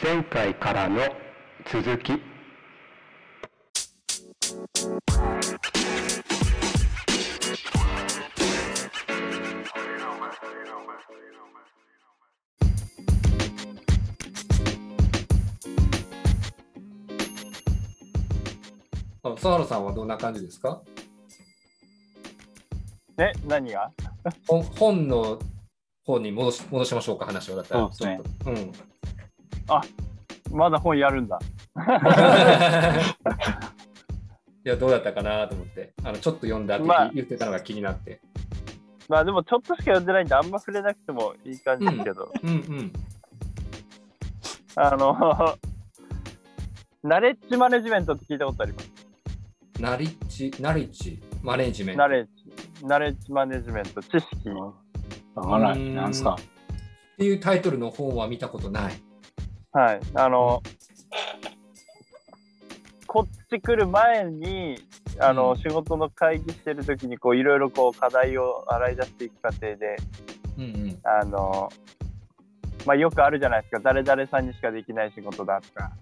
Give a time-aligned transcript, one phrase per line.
[0.00, 1.00] 前回からの
[1.72, 2.12] 続き。
[19.24, 20.80] あ佐原さんはどんな感じですか？
[23.18, 23.90] え、何が？
[24.46, 25.40] 本本の
[26.04, 27.56] 方に戻し戻しましょうか、話を。
[27.56, 27.90] だったら。
[27.92, 28.46] そうですね。
[28.46, 28.72] うん。
[30.50, 31.38] まだ本やるんだ。
[34.64, 38.20] いや、どうだったかなと思って、あのちょっと読んだってまあ言ってたのが気になって。
[39.08, 42.92] まあでもちょっとしか読んでないんで、あんま触れなくてもいい感じですけど、うんうん。
[44.74, 45.56] あの、
[47.02, 48.90] ナレッジマネジメントって聞いたことあります？
[49.80, 52.02] ナリッジ、ナリッジ、マネジメント。
[52.02, 54.48] ナレッジ、ナレッジマネジメント、知識。
[54.50, 54.72] わ
[55.34, 55.78] からない。
[55.78, 56.34] うんなんすか？
[56.34, 58.94] っていうタイトルの本は見たことない。
[59.78, 60.00] はい。
[60.14, 60.60] あの、
[63.06, 64.76] こっち来る前に、
[65.20, 69.96] あの、うん仕事の会議してる時に、こう、いろいろこう、課題を洗い出していく過程で、
[70.56, 70.98] うんうん。
[71.04, 71.68] あの、
[72.86, 73.78] まあよくあるじゃないですか。
[73.78, 75.92] 誰々さんにしかできない仕事だとか、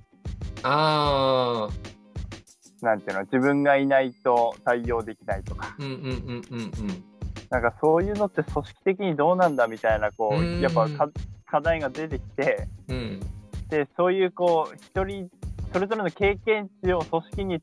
[0.62, 7.04] ああ、なんていうの、自分がいないと対応できないとか、うんうんうんうんうん。
[7.50, 11.10] なんかそういうのって組織的にどうなんだみたいな、こう、うんやっぱか
[11.44, 13.20] 課題が出てきて、うん
[13.68, 15.28] で、そういうこう、一人、
[15.72, 17.60] それぞれの経験値を組織に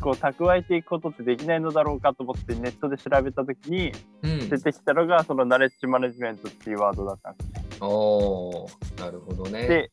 [0.00, 3.92] こう蓄えていくことってできないのだろうかと思ってネットで調べたときに
[4.22, 7.64] うん出てきたのが、そのナレッジマネジメントっていうワードだったんですね。
[7.80, 9.68] おーなるほどね。
[9.68, 9.90] で、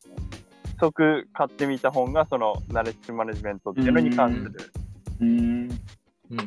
[0.80, 4.72] 即買ってみた本が、そのナレッジマネジメントっていうのに関する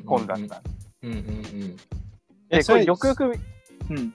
[0.06, 0.62] 本だったんです。
[1.04, 1.78] うんうんうん。
[2.50, 4.14] で、これよくよくうん。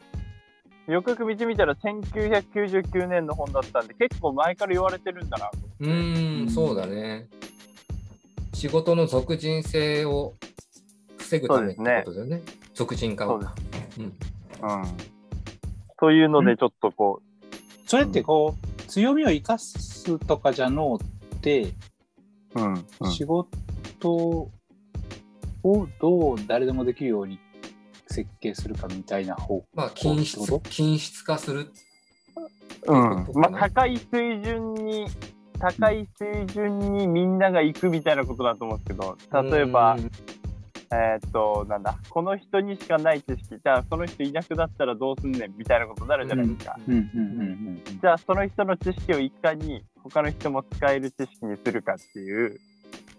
[0.89, 5.59] よくよく見てみたら1999年の本だったんで結構前から言われてるんだなと。
[5.81, 7.29] うーん、そうだね。
[8.55, 10.35] 仕事の俗人性を
[11.19, 12.43] 防ぐためってことだよね。
[12.75, 13.43] 俗人化を。
[13.43, 13.49] そ
[13.99, 14.13] うんうん。
[16.01, 17.21] というのでちょっとこ
[17.87, 21.05] それってこう、強みを生かすとかじゃのう
[21.37, 21.75] って、う、
[22.57, 23.49] うん、うん仕事
[24.09, 24.51] を
[26.01, 27.39] どう誰でもできるように
[28.19, 31.71] 設計するかみたいな方まあ、均質均質化する。
[32.87, 33.27] うん。
[33.35, 35.07] まあ高い水準に
[35.61, 39.17] 高い水準にみんなが行くみたいなことだと思うんですけど
[39.51, 40.11] 例えばうん。
[40.91, 41.99] えーっとなんだ？
[42.09, 52.59] この人にしかない知識じゃあその人いなくなったらどうすんねんみたいなことになるじゃないですか、うんうんうんうんじゃあその人の知識をいかに他の人も使える知識にするかっていう。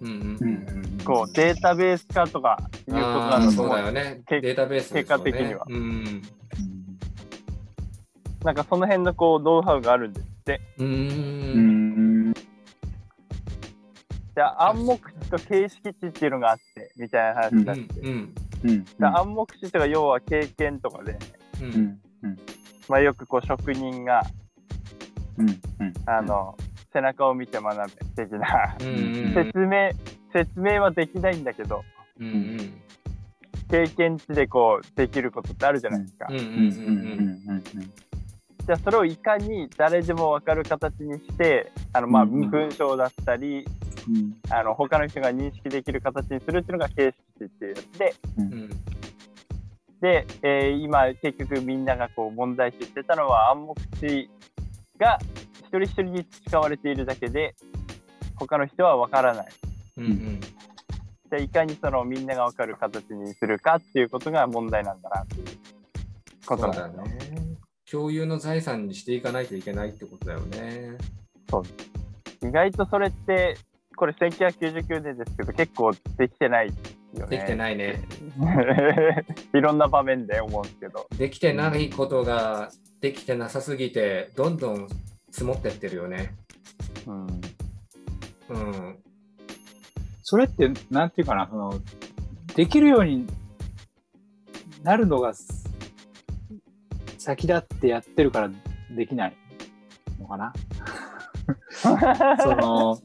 [0.01, 0.07] うん。
[0.07, 1.15] うんうんうんうん。
[1.15, 4.21] こうデータベース化とかいうことなんだとあーそう思うだよね。
[4.27, 5.23] けデータベースですよね。
[5.23, 5.65] 結果的には。
[5.67, 6.21] うん。
[8.43, 10.61] なんかその辺のこうノウハウがあるんですって。
[10.77, 12.29] うん。
[12.31, 18.33] んじゃあ暗黙知と形式値っていうのがあってみたいな話になって、うん。
[18.63, 18.85] うん。
[18.85, 21.17] で暗黙知とか要は経験とかで、
[21.61, 21.65] う。
[21.65, 21.71] うん。
[21.71, 22.37] んうん。
[22.87, 24.23] まあ、よくこう職人が
[25.37, 25.49] うん。
[25.49, 25.93] うん。
[26.05, 26.55] あの、
[26.94, 28.75] 背中を見て学べ的な。
[28.79, 29.91] 説明
[30.33, 31.83] 説明はできないんだけど。
[32.19, 32.73] うんうん。
[33.69, 36.27] 経験値でこうできることってあるじゃないですか、
[38.66, 43.66] じゃあそれをいかに誰でも分かる形にしてあのまあ文章だったり
[44.07, 44.38] うん。
[44.50, 48.16] あの他の人が認識できる形にするっていうのが形式値っていうやつで。
[48.38, 48.69] うん。
[50.01, 54.29] で、えー今結局みんながこう問題視してたのは暗黙知
[54.97, 57.56] が一人一人に培われているだけで
[58.35, 59.47] 他の人は分からない
[59.97, 60.40] うんうん
[61.30, 65.46] じゃあいかにそのみんなが分かる形にするかっていうことが問題なんだなっていう
[66.44, 66.96] ことそうなん。
[66.96, 67.19] だよね。
[67.90, 70.97] 共有の財産にしていかないといけないってことだよね。
[72.41, 73.57] 意外とそれって
[73.96, 77.38] これ1999年ですけど結構できてないよね。
[77.38, 78.01] できてないね。
[79.53, 81.07] いろんな場面で思うんですけど。
[81.16, 84.88] できてないことができてなさすぎて、どんどん
[85.39, 86.35] 積もってってるよね。
[87.07, 87.27] うん
[88.50, 88.97] うん。
[90.21, 91.80] それって、なんていうかな、その、
[92.57, 93.25] できるように
[94.83, 95.33] なるのが
[97.18, 98.51] 先立ってやってるから
[98.91, 99.38] できない
[100.19, 100.53] のかな？
[102.44, 103.00] その、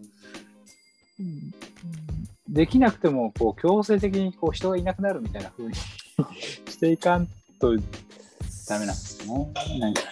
[2.48, 5.74] できなくても、こう、強制的にこう人がいなくなるみたいな風に
[6.68, 7.28] していかん
[7.60, 7.76] と
[8.68, 9.78] ダメなんですよね。
[9.78, 10.02] なんか、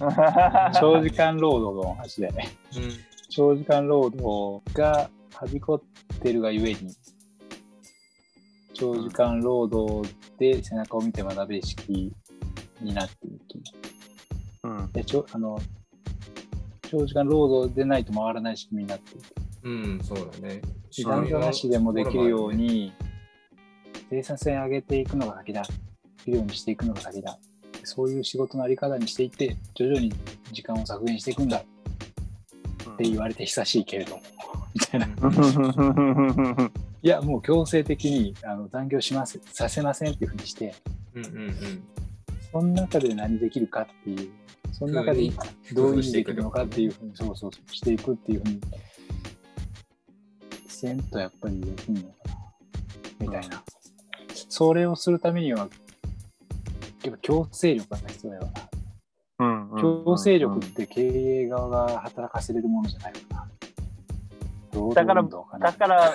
[0.00, 2.30] 長時間労働の話で。
[3.34, 6.94] 長時間労働がはびこってるがゆえに、
[8.74, 10.06] 長時間労働
[10.38, 12.12] で背中を見て学べ式
[12.82, 13.62] になっていき、
[14.64, 15.58] うんでちょあの
[16.82, 19.28] 長時間労働でないと回らない仕組みになっていて、
[19.64, 20.60] うん、そうだね。
[20.90, 22.92] 時間なしでもできるように、
[24.10, 25.62] 生産性上げていくのが先だ。
[25.62, 25.68] で
[26.24, 27.38] きるようにしていくのが先だ。
[27.84, 30.12] そういう仕事のあり方にしていって、徐々に
[30.52, 34.22] 時間を削減していくんだって言われて久しいけれども、
[34.74, 35.06] みたいな。
[37.04, 40.74] いや、もう強制的にあの残業します、させませんっていうふうにして、
[41.14, 41.82] うんうんうん。
[42.52, 44.30] その中で何できるかっていう、
[44.72, 45.30] その中で
[45.72, 48.60] どう維持できるのかっていうふうに、そうそうしていくっていうふうに、
[50.68, 52.36] せんとやっぱりできんのかな、
[53.20, 53.62] みたいな。
[54.48, 55.68] それをするためには、
[57.04, 58.72] やっぱ強制力が必要だよな。
[59.80, 63.48] 強制力って経営側が働かせれるものじゃないのかな。
[64.74, 66.14] 労だからだから、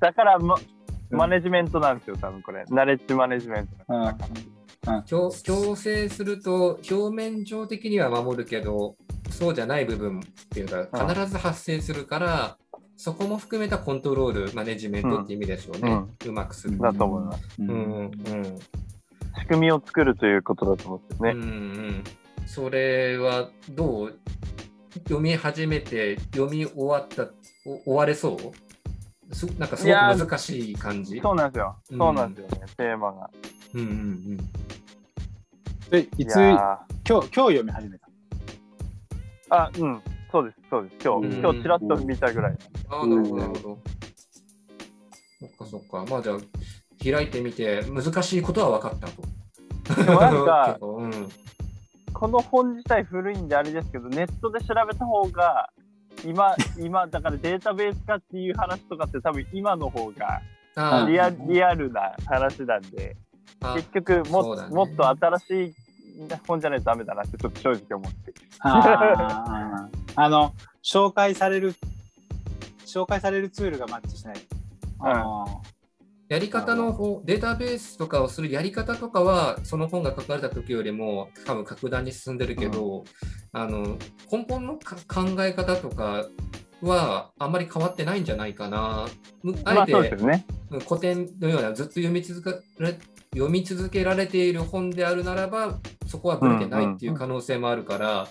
[0.00, 0.56] だから、ま、
[1.10, 2.64] マネジメントなんですよ、多分これ。
[2.68, 5.02] ナレッジマネジメント。
[5.06, 8.96] 強強制すると表面上的には守るけど
[9.28, 12.58] そうじゃない部分っていうかうん必ず発生するから、
[12.96, 16.78] そこも含めたコントロールマネジメントって意味でしょうね、うまくする。
[16.78, 17.48] だと思います。
[17.60, 18.58] ううんんうん
[19.38, 21.88] 仕組みを作るということだと思うんですようんうね。
[21.98, 22.04] ん、
[22.46, 24.18] それはどう
[25.04, 27.28] 読み始めて読み終わった
[27.66, 28.34] お終われそ
[29.30, 29.34] う？
[29.34, 31.20] すなんかすごく難しい感じ？
[31.20, 31.76] そうなんですよ。
[31.90, 33.30] うんそうなんですよね、テーマが。
[33.74, 34.36] うんうん
[35.90, 38.08] でいついやー今日今日読み始めた。
[39.50, 40.96] あ、うん、そうです、そうです。
[41.02, 42.56] 今うん日、今日ちらっと見たぐらい。
[42.90, 43.78] ああ、なるほど、なるほど。
[45.40, 46.04] そっかそっか。
[46.10, 46.38] まあじゃあ、
[47.02, 50.04] 開いてみて、難しいことは分かったと。
[50.04, 51.28] でもなんか うん、
[52.12, 55.70] この本自体古いんであれですけど、ネットで調べた方が、
[56.24, 60.40] 今、 今、だからデータベース化っていう話とかって多分今の方が
[61.06, 63.16] リアリアルな話なんで、
[63.60, 64.68] あ結局も,、ね。
[64.68, 65.74] もっと新しい
[66.46, 68.34] 本じゃないとダメだなってちょっと正直思って。
[68.60, 69.88] あ
[70.28, 70.52] の
[70.82, 71.74] 紹介される
[72.86, 74.36] 紹介されるツールがマッチしない。
[75.00, 75.44] あ
[76.28, 83.04] やり方の方、データベースとかをするやり方とかは、その本が書かれた時よりも多分格段に進んでるけど、
[83.52, 83.96] あの
[84.30, 86.26] 根本のか考え方とか
[86.82, 89.08] はあんまり変わってないんじゃないかな。
[89.42, 90.44] むあまあえて、ね。
[90.70, 92.98] うん古典のようなずっと読み続けられ
[93.32, 98.28] 読み続けられている本であるならばそこはぶれてないっていう可能性もあるから、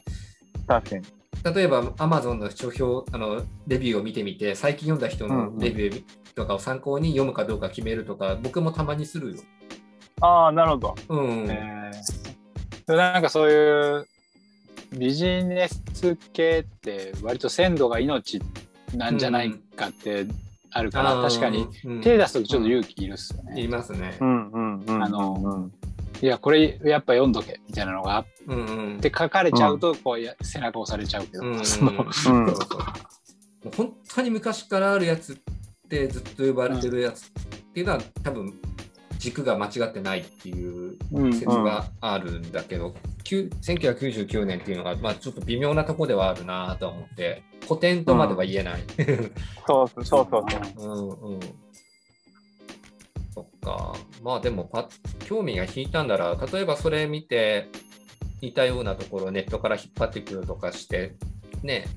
[0.67, 1.16] 確かに。
[1.43, 6.03] 例えば Amazon の書評あのレビューを見てみて最近読んだ人のレビュー
[6.35, 9.37] とかを参考に読むかどうか決めるとか僕もたまにするよ。
[10.21, 10.95] ああ、なるほど。
[11.09, 14.07] うんーえーなんかそういう
[14.97, 18.41] ビジネス系って割と鮮度が命
[18.95, 20.25] なんじゃないかって
[20.71, 23.53] あるから、確かに、うん手出すとちょっと勇気いるっすよね。
[23.55, 24.25] 言いますねう。
[24.25, 25.03] んうんうん。
[25.03, 25.73] あのうん
[26.21, 28.99] いやこれやっぱ読んどけみたいなのがあっうんうん。
[29.01, 31.57] て書かれちゃうとこういや背中押されちゃうけど、うん。
[31.57, 31.95] うんそのうん。
[31.95, 32.51] そうそうも
[33.65, 35.35] う本当に昔からあるやつっ
[35.89, 37.29] てずっと呼ばれてるやつっ
[37.73, 38.53] ていうのは多分
[39.19, 41.33] 軸が間違ってないっていううん。
[41.33, 42.93] 説があるんだけど、
[43.23, 48.83] きゅう1999年っていうのが、まあ、ちょっと微妙なとこではあるなと思って古典とまでは言えない。
[49.67, 50.45] そうそうそうそう。
[50.77, 51.39] うんうん
[53.67, 53.93] か。
[54.23, 54.87] まあでもパ
[55.25, 57.69] 興味が引いたんなら、例えばそれ見て、
[58.41, 61.15] 似たようなところをネットから引っ張ってくるとかして、
[61.63, 61.87] ね、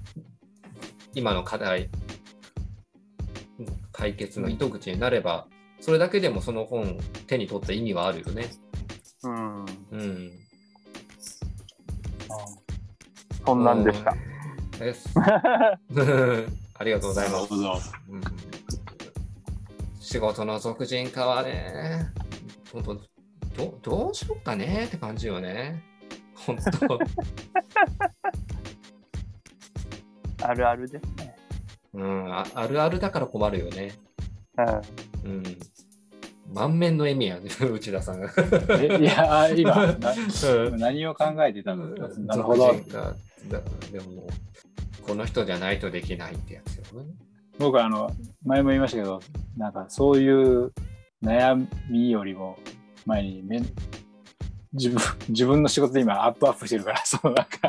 [1.14, 1.90] 今の課題、
[3.92, 5.47] 解決の糸口になれば、
[5.80, 8.50] それだけでもその本手に取った意味はあるよね。
[9.23, 9.64] うん。
[9.64, 10.33] うん。
[13.47, 14.12] そんなんでした。
[14.12, 14.78] うん。
[14.80, 15.09] です。
[16.75, 17.49] ありがとうございます。
[17.50, 17.78] どうぞ
[18.09, 18.39] うん
[20.11, 22.11] 仕事の俗人化はね、
[22.73, 22.95] 本当
[23.57, 25.85] どどうしようかねって感じよね。
[26.35, 26.99] 本当。
[30.49, 31.37] あるあるですね。
[31.95, 33.93] うんあ、あるあるだから困るよね。
[35.25, 35.31] うん。
[35.31, 35.45] うん。
[36.52, 38.33] 満面の笑みやね、 内田さんが。
[38.81, 39.97] えいや今
[40.76, 41.87] 何を考えてたの？
[41.87, 44.26] なるほどでも、
[45.07, 47.29] この人じゃないとできないってやつよね。
[47.61, 48.11] 僕はあの
[48.45, 49.21] 前も言いましたけど
[49.57, 50.73] なんかそういう
[51.23, 52.59] 悩みよりも
[53.05, 53.61] 前にめ
[54.73, 54.99] 自分
[55.29, 57.69] 自分の仕事で今アップアップしてるから そのなんか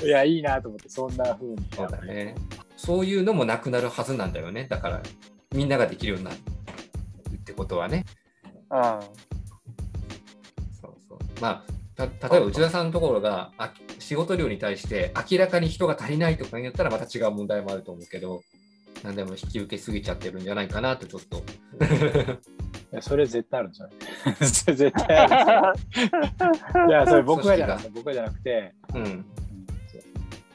[0.04, 2.34] いやいいなと思ってそんな風にそうだね。
[2.76, 4.66] そういうのもなくなるはずなんだよね。
[4.66, 5.02] だから、
[5.54, 6.36] みんなができるようになる
[7.36, 8.06] ってことはね。
[8.70, 8.80] うん。
[10.80, 11.62] そうそうま
[11.96, 13.70] あ、た例えば内田さんのところがあ
[14.10, 18.42] 仕事量に対して明らかに人が足りないとか言ったらまた違う問題もあると思うけど、
[19.04, 21.36] 何でも引き受けすぎちゃってるんじゃないかなとちょっと。
[21.36, 21.40] い
[22.90, 23.94] やそれ絶対あるんですよね
[24.48, 26.90] それ絶対あるんですよい？
[26.90, 29.04] やそれ僕がじゃなくて僕がじゃなくて、うん。
[29.04, 29.24] うん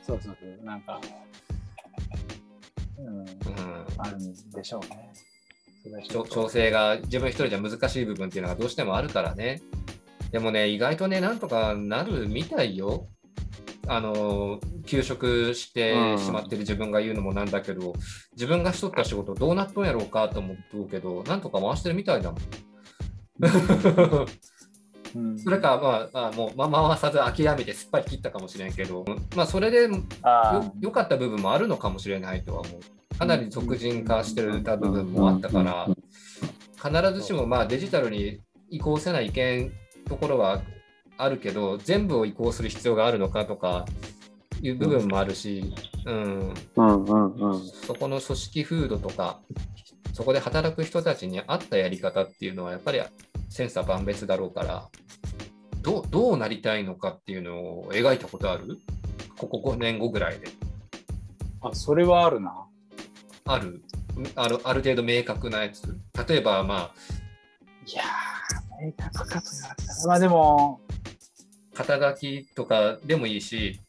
[0.06, 1.00] そうそうそう、なんか、
[3.00, 3.26] うん、うん
[3.98, 4.82] あるんでしょ
[5.86, 6.06] うね。
[6.30, 9.62] 調整が自分一人じゃ難しい部分っていうのがどうしてもあるからね。
[10.32, 13.08] でもね、意外とね、なんとかなるみたいよ。
[13.88, 17.94] あの、休職してうんしまってる自分が言うのもなんだけど、
[18.34, 22.42] 自分がしとった仕事どうなっとんやろうかと思うけど、なんとか回してるみたいだもん。
[25.15, 25.39] うん。
[25.39, 33.18] それか、まあ、まあ、もう、ま回さず諦めてすっぱり切ったかもしれんけど、まあ、それでよあ良かった部分もあるのかもしれないとは思う。
[33.18, 35.88] かなり俗人化してた部分もあったから、
[36.75, 39.72] 必ずしもまあデジタルに移行せないけん。
[40.06, 40.62] ところは
[41.17, 43.86] あるけど、全部を移行する必要があるのかとか
[44.62, 45.74] いう部分もあるし、
[46.05, 46.81] うん、あ。
[46.81, 47.67] うんうんうん。
[47.67, 49.39] そこの組織風土とか、
[50.13, 53.01] そこで働く人たちに合ったやり方っていうのはやっぱり
[53.50, 54.89] 千差万別だろうから、
[55.81, 58.79] どうどうなりたいのかっていうのを描いたことある？
[59.38, 60.48] ここ5年後ぐらいで。
[61.62, 62.65] あ、それはあるな。
[63.45, 63.84] ある？
[64.36, 65.84] あるある程度明確なやつ？
[66.27, 66.91] 例えば、ま
[67.86, 70.05] いやー、明確かと言われたら。
[70.07, 70.85] まあでも、あ、
[71.75, 73.79] 肩書きとかでもいいし、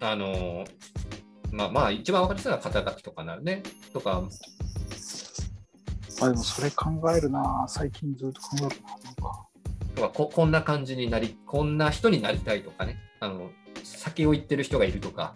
[0.00, 0.64] あの、
[1.50, 3.62] まあまあ、一番分かりやすいのは肩書きとかなるね。
[3.92, 4.22] とか、
[6.20, 7.64] あでもそれ考えるな。
[7.68, 8.90] 最近ずっと考えるな。
[9.04, 9.46] なんか。
[9.94, 12.98] とかここんな感じになり、こんな人になりたいとかね。
[13.20, 13.50] あの、
[13.82, 15.34] 先を言ってる人がいるとか、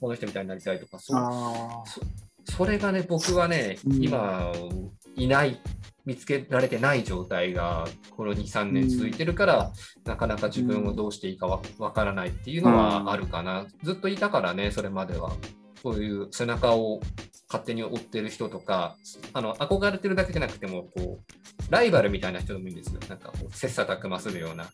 [0.00, 1.84] この人みたいになりたいとか、そうあ
[2.44, 4.52] それがね、僕はね、うん今、
[5.14, 5.60] いない、
[6.06, 7.86] 見つけられてない状態が、
[8.16, 9.72] この2、3年続いてるから、
[10.04, 13.66] なかなか自分をどうしていいかわわからないっていうのはあるかな。
[13.82, 15.32] ずっといたからね、それまでは。
[15.82, 17.00] そういう背中を
[17.48, 18.96] 勝手に追ってる人とか、
[19.32, 23.00] あの憧れてるだけじゃなくても、こう、ライバルみたいな人でもいいんですよ。
[23.08, 24.70] なんかこう、切磋琢磨するような。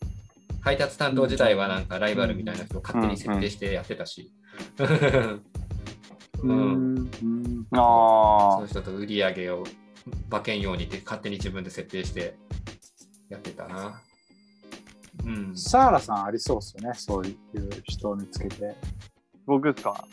[0.60, 4.30] 配達担当自体はなんかライバルみたいな人を勝手に設定してやってたし。
[4.76, 5.40] ー
[6.42, 6.94] ううん。
[6.94, 7.10] ん。
[7.22, 7.66] うん。
[7.72, 9.64] あそういう人と売り上げを
[10.28, 12.36] 馬券用にって勝手に自分で設定して
[13.28, 14.02] やってたな。
[15.24, 15.56] うん。
[15.56, 16.94] サーラさんありそうですよね。
[16.94, 18.74] そういう人を見つけて。
[19.46, 20.04] 僕か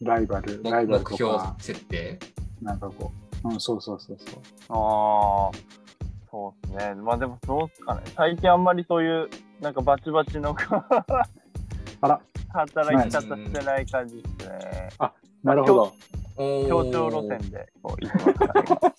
[0.00, 2.18] ライバル、目ライバル目標とか、設定。
[2.62, 3.12] なんかこ
[3.44, 3.48] う。
[3.48, 4.40] うん、そうそうそうそう。
[4.68, 5.50] ああ、
[6.30, 6.94] そうですね。
[6.94, 8.02] まあでもどうですかね。
[8.16, 9.28] 最近あんまりそういう、
[9.60, 10.56] なんかバチバチの
[12.00, 12.20] あら、
[12.52, 14.88] 働き方してない感じですね。
[15.42, 15.92] なるほど。
[16.36, 18.28] 協調路線でこう行ってます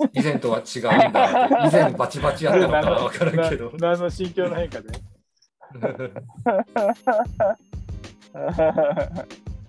[0.03, 0.10] ね。
[0.13, 1.48] 以前とは違うんだ。
[1.67, 3.72] 以前バチバチやったのかは分からんけど。
[3.77, 4.88] な何の心境の変化で？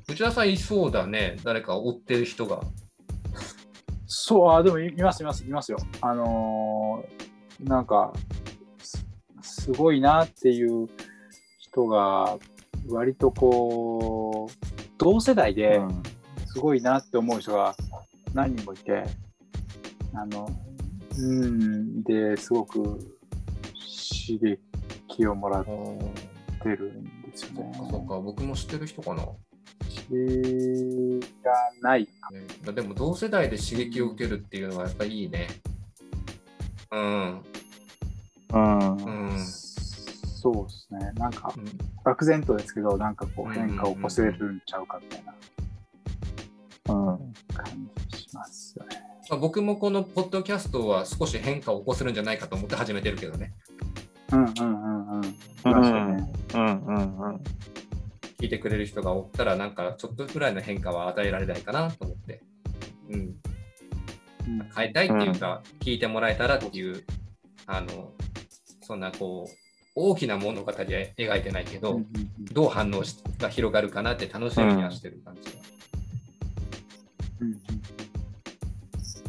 [0.09, 1.37] 内田さんいそうだね。
[1.45, 2.61] 誰か追ってる人が。
[4.07, 5.77] そう、あ、でもいいます、います、いますよ。
[6.01, 8.13] あのーなんか
[8.79, 9.05] す、
[9.43, 10.89] すごいなっていう
[11.59, 12.39] 人が、
[12.89, 14.53] 割とこう、
[14.97, 16.03] 同世代でうん
[16.59, 17.73] すごいなって思う人が
[18.35, 19.05] 何人もいて、
[20.13, 20.51] あの、
[21.17, 22.83] うん、で、すごく
[24.27, 24.41] 刺
[25.09, 25.71] 激をもらって
[26.71, 27.73] るんですよね。
[27.77, 29.23] そうか、僕も知ってる人かな。
[29.23, 29.39] 刺
[30.11, 32.31] 激がないか。
[32.33, 35.47] ねでも同世代で刺激を受けるっていうのはやっぱりいいね。
[36.91, 37.41] うん。
[38.53, 39.39] うんうん。
[39.47, 41.13] そうですね。
[41.15, 41.65] なんか、うん
[42.05, 45.58] 漠然とですけど、なんかこうんう変化を起こせるんちゃうかみたいなうん
[46.93, 49.01] 感じしますよね。
[49.31, 53.53] まあ、僕もこのポッドキャストは少し変化を起こせるんじゃないかと思って始めてるけどね。
[54.33, 55.39] うんうんうんうん。
[55.65, 57.41] うんうんうん
[58.41, 62.41] 聞いてくれる人がおったら、なんかちょっとぐらいの変化は与えられないかなと思って。
[63.11, 63.21] うん。
[63.21, 63.35] うん
[64.75, 67.05] 変えたいっていうか、聞いてもらえたらっていう、
[67.67, 68.13] あの、
[68.83, 69.53] そんなこう、
[69.95, 75.68] 大きな物語は描いてないけど、うんうんどう反応しが広がるかなって楽しみにはしてる感じが、うんうん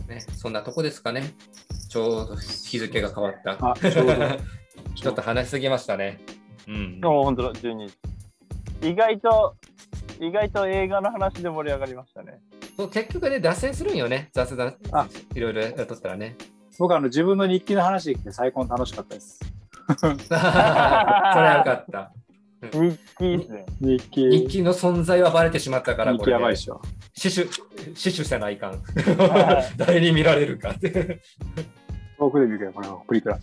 [0.07, 0.19] ね。
[0.35, 1.33] そんなとこですかね。
[1.89, 3.57] ちょうど日付が変わった。
[3.59, 6.19] あ、ちょ っと話しすぎましたね。
[6.67, 7.01] うん。
[7.03, 8.89] お本当だ、12時。
[8.89, 9.55] 意外と、
[10.19, 12.39] 意外と映画の話で盛り上がりましたね。
[12.77, 15.07] そう結局ね、脱線するんよね、雑談あ。
[15.33, 16.35] いろいろやっとったらね。
[16.77, 19.39] 僕あの自分の日記の話できて最高に楽しかったです。
[19.99, 22.13] それはよかった。
[22.61, 23.65] 日記ですね。
[23.79, 24.29] 日記。
[24.29, 26.81] 日記の存在はバレてしまったから、日これ、やばいっ、しょ。
[27.13, 27.49] 死守、
[27.95, 29.77] 死守せないかんはい。
[29.77, 31.21] 誰に見られるかって。
[32.17, 33.39] 遠くで見るけど、こプリクラ。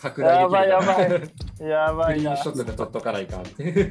[0.00, 1.68] 拡大できるやばいやばい。
[1.68, 2.36] やばいなクリーン。
[2.36, 3.90] ショットで撮っとかないかんって。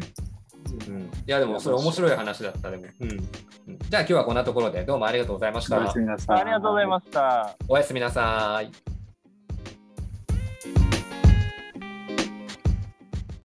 [0.87, 2.83] うん、いや、でもそれ面白い話だった、でも。
[2.99, 3.11] うん。
[3.11, 3.29] うん
[3.89, 5.99] じゃあ今日はこんなところでどうもありがとうございましたおやす。
[5.99, 6.41] みなさい。
[6.41, 7.55] ありがとうございました。
[7.67, 9.00] おやすみなさい。